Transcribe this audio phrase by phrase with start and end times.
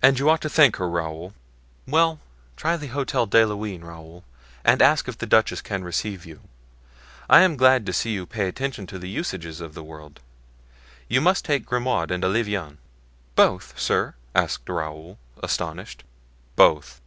[0.00, 1.34] "And you ought to thank her, Raoul.
[1.86, 2.18] Well,
[2.56, 4.24] try the Hotel de Luynes, Raoul,
[4.64, 6.40] and ask if the duchess can receive you.
[7.28, 10.20] I am glad to see you pay attention to the usages of the world.
[11.08, 12.78] You must take Grimaud and Olivain."
[13.36, 16.04] "Both, sir?" asked Raoul, astonished.
[16.56, 17.02] "Both."